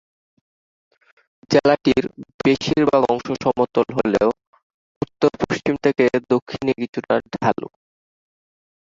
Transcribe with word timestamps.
জেলাটির 1.51 2.03
বেশিরভাগ 2.39 3.01
অংশ 3.13 3.27
সমতল 3.43 3.87
হলেও 3.97 4.29
উত্তর-পশ্চিম 5.01 5.75
থেকে 5.85 6.03
দক্ষিণে 6.29 6.73
কিছুটা 6.81 7.13
ঢালু। 7.35 7.67